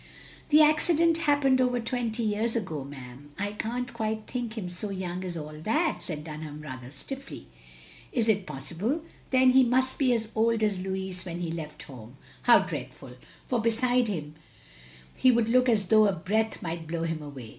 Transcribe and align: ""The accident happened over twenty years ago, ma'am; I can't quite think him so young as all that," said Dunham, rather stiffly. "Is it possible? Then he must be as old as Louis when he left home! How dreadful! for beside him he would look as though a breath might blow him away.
""The 0.49 0.63
accident 0.63 1.19
happened 1.29 1.61
over 1.61 1.79
twenty 1.79 2.23
years 2.23 2.55
ago, 2.55 2.83
ma'am; 2.83 3.33
I 3.37 3.51
can't 3.51 3.93
quite 3.93 4.25
think 4.25 4.57
him 4.57 4.67
so 4.67 4.89
young 4.89 5.23
as 5.23 5.37
all 5.37 5.53
that," 5.61 6.01
said 6.01 6.23
Dunham, 6.23 6.59
rather 6.61 6.89
stiffly. 6.89 7.45
"Is 8.11 8.27
it 8.27 8.47
possible? 8.47 9.03
Then 9.29 9.51
he 9.51 9.63
must 9.63 9.99
be 9.99 10.11
as 10.15 10.29
old 10.33 10.63
as 10.63 10.79
Louis 10.79 11.23
when 11.23 11.39
he 11.41 11.51
left 11.51 11.83
home! 11.83 12.17
How 12.41 12.61
dreadful! 12.63 13.11
for 13.45 13.61
beside 13.61 14.07
him 14.07 14.33
he 15.15 15.29
would 15.29 15.49
look 15.49 15.69
as 15.69 15.85
though 15.85 16.07
a 16.07 16.13
breath 16.13 16.63
might 16.63 16.87
blow 16.87 17.03
him 17.03 17.21
away. 17.21 17.49